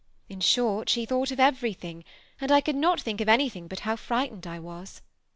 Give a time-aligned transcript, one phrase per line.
[0.29, 2.03] In short, she thought of everything,
[2.39, 5.03] and I could not think of any thing but how frightaied I was."